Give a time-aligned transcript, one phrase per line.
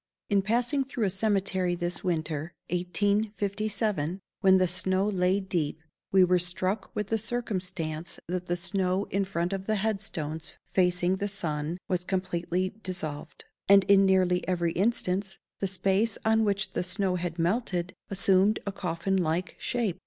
[0.31, 5.79] In passing through a cemetery this winter (1857), when the snow lay deep,
[6.11, 10.55] we were struck with the circumstance that the snow in front of the head stones
[10.65, 16.71] facing the sun was completely dissolved, and, in nearly every instance, the space on which
[16.71, 19.99] the snow had melted assumed a coffin like shape.